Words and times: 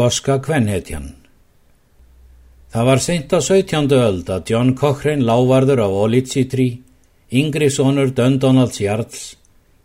Skoska 0.00 0.38
kvenhetjan 0.40 1.10
Það 2.72 2.86
var 2.88 3.00
seint 3.04 3.32
á 3.36 3.38
17. 3.44 3.90
öld 3.92 4.30
að 4.32 4.46
John 4.48 4.70
Cochrane 4.78 5.26
lávarður 5.28 5.82
af 5.84 5.96
Olitsitri, 6.06 6.68
yngri 7.28 7.68
sonur 7.68 8.14
Dundonalds 8.16 8.80
Jarls, 8.80 9.26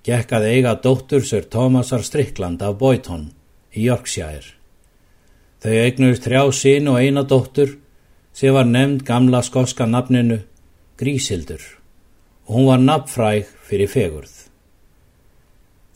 gekk 0.08 0.32
að 0.38 0.48
eiga 0.54 0.78
dóttur 0.86 1.26
Sir 1.28 1.50
Thomasar 1.52 2.08
Strickland 2.08 2.64
af 2.64 2.78
Boyton 2.80 3.28
í 3.76 3.90
Yorkshire. 3.90 4.56
Þau 5.60 5.76
eignuðist 5.84 6.30
þrjá 6.30 6.46
sín 6.62 6.88
og 6.94 7.02
eina 7.04 7.28
dóttur 7.28 7.76
sem 8.32 8.56
var 8.56 8.72
nefnd 8.72 9.04
gamla 9.04 9.44
skoska 9.44 9.84
nafninu 9.84 10.40
Grísildur 10.96 11.60
og 12.48 12.56
hún 12.56 12.72
var 12.72 12.88
nafnfræg 12.88 13.52
fyrir 13.68 13.92
fegurð. 13.92 14.36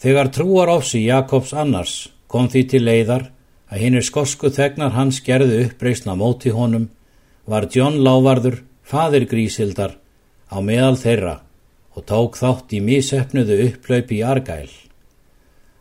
Þegar 0.04 0.36
trúar 0.36 0.76
ofsi 0.76 1.08
Jakobs 1.08 1.56
annars 1.56 2.10
kom 2.28 2.52
því 2.52 2.68
til 2.68 2.90
leiðar 2.90 3.30
að 3.70 3.84
hinnir 3.84 4.06
skosku 4.06 4.50
þegnar 4.54 4.96
hans 4.98 5.22
gerðu 5.26 5.64
uppreysna 5.68 6.16
móti 6.18 6.54
honum 6.54 6.90
var 7.50 7.70
John 7.74 8.02
Lávarður, 8.06 8.64
fadir 8.84 9.26
Grísildar, 9.30 9.98
á 10.50 10.58
meðal 10.62 10.98
þeirra 10.98 11.36
og 11.98 12.06
tók 12.10 12.38
þátt 12.40 12.74
í 12.74 12.82
mísefnuðu 12.86 13.58
upplaup 13.68 14.12
í 14.14 14.22
Argæl. 14.26 14.70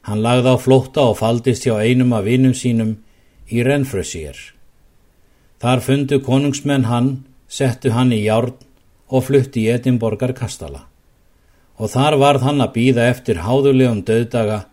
Hann 0.09 0.23
lagði 0.24 0.52
á 0.52 0.56
flótta 0.56 1.05
og 1.10 1.19
faldist 1.20 1.66
hjá 1.69 1.77
einum 1.80 2.15
af 2.16 2.24
vinum 2.29 2.55
sínum 2.56 2.95
í 3.48 3.65
Renfrössér. 3.65 4.37
Þar 5.60 5.82
fundu 5.84 6.20
konungsmenn 6.24 6.87
hann, 6.88 7.10
settu 7.48 7.93
hann 7.96 8.12
í 8.12 8.23
járn 8.24 8.55
og 9.09 9.27
flutti 9.29 9.65
í 9.65 9.73
Edimborgar 9.73 10.34
kastala. 10.37 10.84
Og 11.80 11.93
þar 11.93 12.18
varð 12.20 12.46
hann 12.48 12.62
að 12.65 12.74
býða 12.77 13.09
eftir 13.12 13.43
háðulegum 13.45 14.05
döðdaga, 14.05 14.65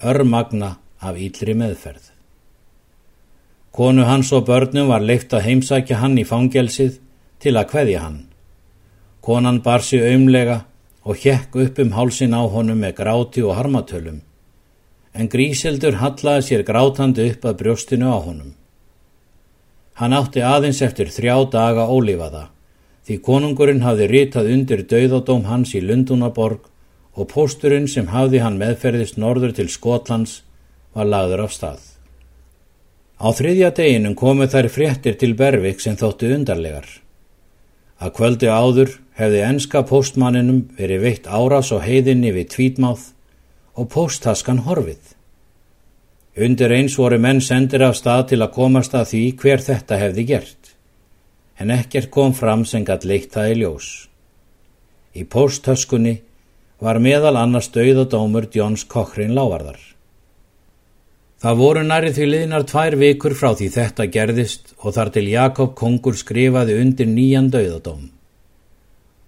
örmagna 0.00 0.76
af 1.00 1.16
ílri 1.20 1.56
meðferð. 1.56 2.15
Konu 3.76 4.06
hans 4.08 4.32
og 4.32 4.46
börnum 4.48 4.88
var 4.88 5.02
leift 5.04 5.34
að 5.36 5.42
heimsækja 5.50 5.98
hann 6.00 6.14
í 6.16 6.22
fangelsið 6.24 6.94
til 7.44 7.52
að 7.60 7.66
kveðja 7.72 8.04
hann. 8.06 8.20
Konan 9.20 9.58
bar 9.60 9.82
sig 9.84 10.00
auðmlega 10.00 10.62
og 11.04 11.18
hjekk 11.20 11.58
upp 11.60 11.80
um 11.84 11.90
hálsin 11.92 12.32
á 12.32 12.40
honum 12.48 12.78
með 12.80 12.94
gráti 13.00 13.42
og 13.44 13.52
harmatölum, 13.58 14.22
en 15.12 15.28
Gríseldur 15.28 15.98
hallaði 16.00 16.46
sér 16.46 16.64
grátandi 16.64 17.26
upp 17.30 17.44
að 17.44 17.58
brjóstinu 17.60 18.08
á 18.08 18.16
honum. 18.16 18.54
Hann 20.00 20.16
átti 20.16 20.40
aðeins 20.40 20.80
eftir 20.80 21.12
þrjá 21.12 21.36
daga 21.52 21.84
ólífaða, 21.84 22.46
því 23.04 23.18
konungurinn 23.28 23.84
hafði 23.84 24.06
ritað 24.08 24.50
undir 24.54 24.86
dauðadóm 24.88 25.44
hans 25.50 25.74
í 25.76 25.82
Lundunaborg 25.84 26.64
og 27.12 27.28
pósturinn 27.28 27.90
sem 27.92 28.08
hafði 28.08 28.40
hann 28.40 28.56
meðferðist 28.56 29.20
norður 29.20 29.52
til 29.60 29.68
Skotlands 29.68 30.40
var 30.96 31.12
lagður 31.12 31.44
af 31.44 31.52
stað. 31.52 31.95
Á 33.16 33.32
þriðja 33.32 33.70
deginum 33.72 34.14
komu 34.14 34.44
þær 34.44 34.68
fréttir 34.68 35.16
til 35.16 35.32
Bervik 35.38 35.80
sem 35.80 35.96
þóttu 35.96 36.34
undarlegar. 36.36 36.86
Að 37.96 38.12
kvöldi 38.18 38.48
áður 38.52 38.90
hefði 39.16 39.40
enska 39.46 39.80
postmanninum 39.88 40.66
verið 40.76 41.04
veitt 41.06 41.28
árás 41.32 41.72
og 41.72 41.80
heiðinni 41.86 42.34
við 42.36 42.50
tvítmáð 42.52 43.06
og 43.80 43.88
posthaskan 43.94 44.60
horfið. 44.68 45.14
Undir 46.36 46.74
eins 46.76 46.98
voru 47.00 47.16
menn 47.16 47.40
sendir 47.40 47.86
af 47.86 47.96
stað 47.96 48.26
til 48.34 48.42
að 48.44 48.52
komast 48.58 48.92
að 48.92 49.08
því 49.14 49.22
hver 49.40 49.64
þetta 49.64 50.00
hefði 50.02 50.26
gert, 50.28 50.74
en 51.56 51.72
ekkert 51.72 52.12
kom 52.12 52.36
fram 52.36 52.68
sem 52.68 52.84
gætt 52.84 53.08
í 53.08 53.56
ljós. 53.62 54.10
Í 55.16 55.24
posthaskunni 55.24 56.18
var 56.84 57.00
meðal 57.00 57.38
annars 57.40 57.72
döiðadómur 57.72 58.52
Jóns 58.52 58.84
Kochrin 58.84 59.32
lávarðar. 59.32 59.95
Það 61.36 61.58
voru 61.60 61.82
næri 61.84 62.10
því 62.16 62.26
liðnar 62.30 62.64
tvær 62.64 62.94
vikur 62.96 63.34
frá 63.36 63.50
því 63.58 63.66
þetta 63.74 64.06
gerðist 64.12 64.70
og 64.80 64.94
þar 64.96 65.10
til 65.12 65.26
Jakob 65.28 65.74
kongur 65.76 66.16
skrifaði 66.16 66.78
undir 66.80 67.10
nýjan 67.10 67.50
dauðadóm. 67.52 68.06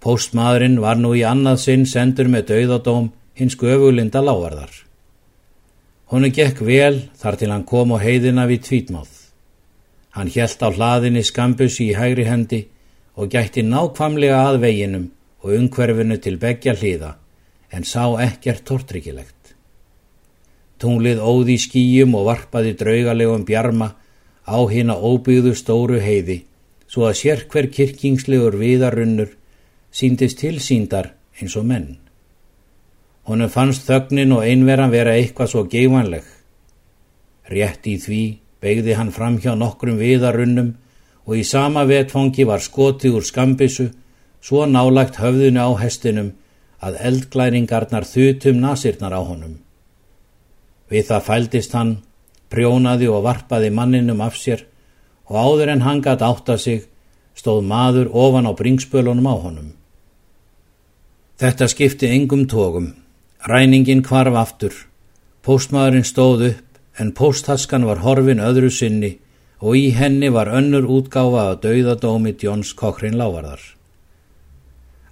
Póstmaðurinn 0.01 0.79
var 0.81 0.97
nú 0.97 1.13
í 1.13 1.21
annað 1.27 1.61
sinn 1.65 1.85
sendur 1.85 2.31
með 2.33 2.47
dauðadóm 2.53 3.11
hins 3.37 3.57
göfulinda 3.59 4.23
lávarðar. 4.25 4.71
Honu 6.09 6.31
gekk 6.33 6.63
vel 6.65 7.03
þar 7.21 7.37
til 7.37 7.51
hann 7.53 7.67
kom 7.69 7.93
á 7.93 7.97
heiðina 8.01 8.47
við 8.49 8.65
tvítmáð. 8.65 9.11
Hann 10.17 10.33
hjælt 10.33 10.65
á 10.65 10.69
hlaðinni 10.73 11.21
skambussi 11.23 11.91
í 11.91 11.97
hægri 11.99 12.25
hendi 12.25 12.63
og 13.13 13.29
gætti 13.29 13.61
nákvamlega 13.61 14.41
að 14.49 14.61
veginum 14.65 15.09
og 15.43 15.53
umhverfinu 15.59 16.17
til 16.17 16.39
begja 16.41 16.73
hliða 16.73 17.13
en 17.69 17.85
sá 17.85 18.01
ekkert 18.25 18.65
tortrykilegt. 18.65 19.38
Tunglið 20.79 21.19
óði 21.19 21.57
í 21.57 21.61
skýjum 21.63 22.15
og 22.15 22.29
varpaði 22.29 22.75
draugalegum 22.79 23.43
bjarma 23.47 23.89
á 24.47 24.59
hina 24.71 24.95
óbyggðu 24.95 25.53
stóru 25.57 25.99
heiði, 25.99 26.43
svo 26.87 27.09
að 27.09 27.17
sér 27.21 27.45
hver 27.51 27.67
kirkingslegur 27.73 28.55
viðarunnur 28.59 29.35
síndist 29.91 30.39
tilsýndar 30.39 31.13
eins 31.39 31.55
og 31.59 31.67
menn. 31.67 31.97
Honum 33.29 33.51
fannst 33.53 33.85
þögnin 33.85 34.33
og 34.33 34.45
einveran 34.47 34.93
vera 34.93 35.13
eitthvað 35.19 35.51
svo 35.51 35.65
geifanleg. 35.69 36.23
Rétt 37.49 37.85
í 37.89 37.97
því 38.01 38.23
begði 38.63 38.95
hann 38.97 39.11
fram 39.13 39.37
hjá 39.41 39.53
nokkrum 39.57 39.99
viðarunnum 40.01 40.73
og 41.27 41.37
í 41.37 41.45
sama 41.45 41.85
vetfangi 41.89 42.45
var 42.49 42.63
skoti 42.65 43.11
úr 43.13 43.25
skambissu 43.25 43.89
svo 44.41 44.65
nálagt 44.65 45.19
höfðinu 45.21 45.61
á 45.61 45.69
hestinum 45.83 46.31
að 46.79 46.99
eldglæringarnar 47.09 48.07
þutum 48.07 48.61
nasirnar 48.63 49.13
á 49.13 49.21
honum. 49.21 49.59
Við 50.89 51.05
það 51.09 51.25
fældist 51.25 51.75
hann, 51.77 51.97
prjónaði 52.49 53.09
og 53.13 53.23
varpaði 53.27 53.69
manninum 53.69 54.21
af 54.25 54.37
sér 54.37 54.65
og 55.29 55.35
áður 55.37 55.73
en 55.75 55.83
hann 55.85 56.01
gætt 56.01 56.25
átta 56.25 56.57
sig 56.57 56.87
stóð 57.37 57.61
maður 57.69 58.09
ofan 58.11 58.49
á 58.49 58.53
bringspölunum 58.57 59.29
á 59.29 59.35
honum. 59.37 59.69
Þetta 61.39 61.69
skipti 61.71 62.09
engum 62.11 62.47
tógum. 62.51 62.93
Ræningin 63.47 64.03
kvarf 64.03 64.35
aftur. 64.35 64.73
Póstmaðurinn 65.45 66.07
stóð 66.07 66.47
upp 66.49 66.79
en 66.99 67.13
pósthaskan 67.15 67.85
var 67.87 68.01
horfin 68.03 68.43
öðru 68.43 68.71
sinni 68.73 69.13
og 69.59 69.77
í 69.79 69.91
henni 69.95 70.31
var 70.35 70.51
önnur 70.51 70.87
útgáfa 70.97 71.45
að 71.51 71.61
dauðadómi 71.65 72.33
Jóns 72.43 72.73
Kokrin 72.75 73.15
lávarðar. 73.19 73.61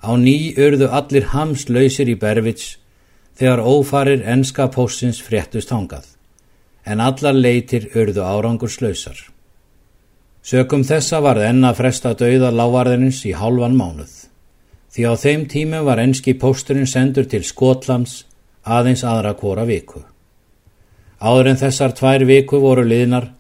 Á 0.03 0.11
ný 0.19 0.53
urðu 0.59 0.89
allir 0.91 1.31
hamslausir 1.31 2.11
í 2.11 2.19
Bervits 2.19 2.75
þegar 3.37 3.61
ófarir 3.61 4.23
enska 4.25 4.67
postins 4.73 5.19
fréttust 5.21 5.71
hangað, 5.73 6.05
en 6.85 7.01
allar 7.03 7.35
leitir 7.37 7.89
urðu 7.93 8.23
árangur 8.25 8.71
slausar. 8.73 9.19
Sökum 10.41 10.85
þessa 10.87 11.19
var 11.21 11.41
enna 11.43 11.73
fresta 11.75 12.13
dauða 12.17 12.53
lávarðinins 12.55 13.23
í 13.27 13.33
halvan 13.35 13.75
mánuð, 13.77 14.13
því 14.93 15.03
á 15.05 15.13
þeim 15.23 15.45
tímum 15.51 15.85
var 15.85 16.01
enski 16.01 16.33
posturinn 16.39 16.89
sendur 16.89 17.27
til 17.29 17.43
Skotlands 17.43 18.23
aðeins 18.63 19.03
aðra 19.03 19.35
kvora 19.37 19.67
viku. 19.67 20.01
Áður 21.19 21.51
en 21.51 21.61
þessar 21.61 21.93
tvær 21.97 22.25
viku 22.29 22.61
voru 22.61 22.85
liðnar 22.87 23.31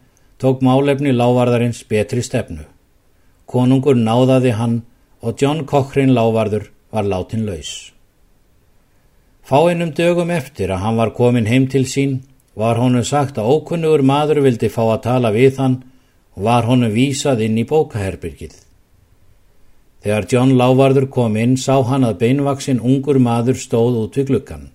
tók 0.41 0.61
málefni 0.65 1.13
lávarðarins 1.13 1.83
betri 1.89 2.23
stefnu. 2.25 2.65
Konungur 3.47 3.97
náðaði 3.97 4.53
hann 4.57 4.81
og 5.21 5.37
John 5.41 5.65
Cochrane 5.65 6.13
lávarður 6.13 6.69
var 6.91 7.07
látin 7.07 7.45
laus. 7.47 7.96
Fáinnum 9.47 9.93
dögum 9.95 10.31
eftir 10.35 10.73
að 10.75 10.81
hann 10.83 10.97
var 10.99 11.13
komin 11.15 11.45
heim 11.47 11.69
til 11.71 11.85
sín 11.87 12.17
var 12.59 12.75
honum 12.81 13.05
sagt 13.07 13.37
að 13.39 13.47
ókunnugur 13.53 14.01
maður 14.03 14.41
vildi 14.43 14.67
fá 14.67 14.81
að 14.83 15.03
tala 15.05 15.31
við 15.31 15.61
hann 15.61 15.77
og 16.35 16.41
var 16.49 16.67
honum 16.67 16.91
vísað 16.91 17.45
inn 17.45 17.55
í 17.61 17.63
bókaherbyrgið. 17.69 18.57
Þegar 20.03 20.27
John 20.33 20.51
Lávarður 20.59 21.07
kom 21.15 21.39
inn 21.39 21.55
sá 21.55 21.79
hann 21.87 22.03
að 22.03 22.19
beinvaksinn 22.25 22.83
ungur 22.83 23.21
maður 23.23 23.55
stóð 23.61 24.01
út 24.01 24.19
við 24.19 24.33
glukkan. 24.33 24.67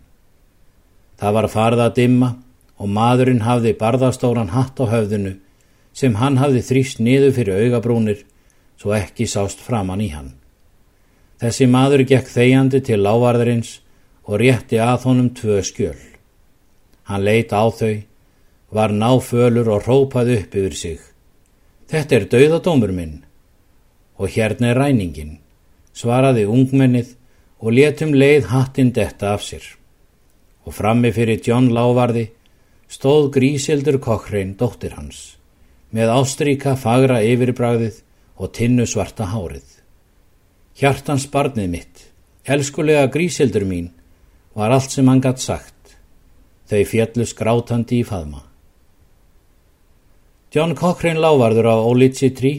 Það 1.21 1.37
var 1.37 1.51
farða 1.53 1.91
að 1.91 1.99
dimma 2.01 2.33
og 2.81 2.89
maðurinn 2.97 3.45
hafði 3.45 3.75
barðastóran 3.77 4.55
hatt 4.57 4.81
á 4.81 4.89
höfðinu 4.89 5.37
sem 5.93 6.17
hann 6.17 6.41
hafði 6.41 6.65
þrýst 6.71 7.05
niður 7.05 7.37
fyrir 7.37 7.61
augabrúnir 7.67 8.25
svo 8.81 8.97
ekki 8.97 9.29
sást 9.29 9.61
framann 9.61 10.01
í 10.01 10.09
hann. 10.17 10.33
Þessi 11.45 11.69
maður 11.69 12.09
gekk 12.09 12.33
þegjandi 12.33 12.81
til 12.89 13.03
Lávarðurins 13.05 13.82
og 14.27 14.41
rétti 14.41 14.79
að 14.79 15.07
honum 15.09 15.31
tvö 15.35 15.61
skjöl. 15.67 15.99
Hann 17.09 17.25
leita 17.27 17.59
á 17.59 17.67
þau, 17.71 18.03
var 18.73 18.95
náfölur 18.95 19.69
og 19.69 19.87
rópaði 19.87 20.39
upp 20.43 20.55
yfir 20.57 20.77
sig. 20.77 21.01
Þetta 21.91 22.17
er 22.17 22.29
dauðadómur 22.33 22.93
minn 22.97 23.21
og 24.17 24.31
hérna 24.31 24.71
er 24.71 24.79
ræningin, 24.79 25.39
svaraði 25.93 26.47
ungmennið 26.47 27.17
og 27.59 27.75
letum 27.75 28.15
leið 28.15 28.49
hattinn 28.53 28.93
detta 28.95 29.33
af 29.35 29.43
sér. 29.45 29.65
Og 30.65 30.75
frammi 30.77 31.11
fyrir 31.13 31.43
John 31.43 31.73
Lávarði 31.75 32.29
stóð 32.93 33.33
Grísildur 33.35 33.99
Kochrein, 34.01 34.55
dóttir 34.57 34.95
hans, 34.95 35.37
með 35.91 36.13
ástríka 36.15 36.77
fagra 36.79 37.19
yfirbræðið 37.25 38.03
og 38.39 38.53
tinnu 38.55 38.87
svarta 38.87 39.27
hárið. 39.33 39.65
Hjartans 40.79 41.27
barnið 41.33 41.69
mitt, 41.73 42.07
elskulega 42.47 43.09
Grísildur 43.13 43.67
mín, 43.69 43.91
var 44.55 44.71
allt 44.71 44.91
sem 44.91 45.09
hann 45.09 45.21
gatt 45.21 45.41
sagt. 45.41 45.97
Þau 46.69 46.83
fjallu 46.89 47.27
skrátandi 47.29 48.01
í 48.01 48.07
faðma. 48.09 48.43
John 50.53 50.75
Cochrane 50.77 51.21
lávarður 51.21 51.71
af 51.73 51.87
Ólitsi 51.89 52.29
trí 52.37 52.53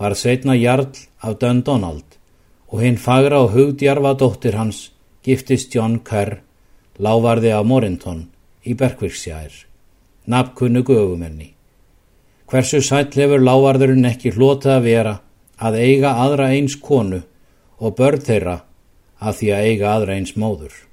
var 0.00 0.14
setna 0.16 0.54
jarl 0.56 0.88
af 1.20 1.36
Dundonald 1.40 2.16
og 2.72 2.80
hinn 2.80 2.96
fagra 2.96 3.42
og 3.44 3.52
hugdjarfa 3.52 4.14
dóttir 4.16 4.56
hans 4.56 4.86
giftist 5.24 5.74
John 5.74 5.98
Kerr 6.00 6.38
lávarði 6.98 7.52
af 7.52 7.66
Morinton 7.68 8.24
í 8.64 8.74
Berkvirksjær, 8.74 9.52
nafnkunnu 10.24 10.82
guðumenni. 10.88 11.52
Hversu 12.48 12.80
sætt 12.80 13.16
hefur 13.20 13.44
lávarðurinn 13.44 14.08
ekki 14.08 14.32
hlota 14.32 14.78
að 14.78 14.88
vera 14.88 15.14
að 15.60 15.80
eiga 15.84 16.16
aðra 16.24 16.50
eins 16.56 16.78
konu 16.80 17.20
og 17.78 17.96
börn 18.00 18.24
þeirra 18.24 18.60
að 19.20 19.40
því 19.40 19.54
að 19.54 19.66
eiga 19.68 19.92
aðra 19.92 20.16
eins 20.16 20.36
móður. 20.36 20.87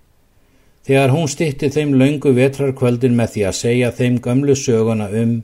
Þegar 0.85 1.15
hún 1.15 1.29
stitti 1.31 1.71
þeim 1.73 1.95
laungu 1.97 2.31
vetrarkvöldin 2.37 3.15
með 3.17 3.31
því 3.35 3.43
að 3.49 3.57
segja 3.57 3.91
þeim 3.97 4.19
gömlu 4.21 4.55
söguna 4.59 5.07
um 5.21 5.39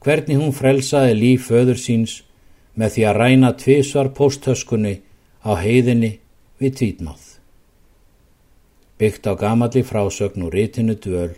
hvernig 0.00 0.40
hún 0.40 0.54
frelsaði 0.56 1.18
líf 1.18 1.50
föður 1.50 1.80
síns 1.80 2.14
með 2.80 2.94
því 2.94 3.04
að 3.10 3.18
ræna 3.20 3.50
tvísvar 3.60 4.08
pósthöskunni 4.16 4.94
á 5.44 5.52
heiðinni 5.60 6.14
við 6.60 6.78
tvítmáð. 6.80 7.26
Byggt 9.00 9.28
á 9.28 9.32
gamalli 9.36 9.84
frásögn 9.84 10.48
úr 10.48 10.56
rítinu 10.56 10.96
dvöl 10.96 11.36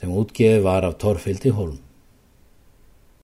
sem 0.00 0.12
útgeði 0.12 0.60
var 0.64 0.84
af 0.84 0.98
Torfildi 1.00 1.52
Holm. 1.52 1.83